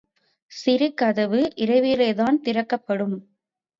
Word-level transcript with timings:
சிறு 0.51 0.93
கதவு 0.93 1.51
இரவிலேதான் 1.55 2.41
திறக்கப்படும். 2.41 3.15